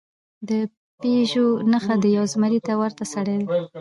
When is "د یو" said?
2.03-2.25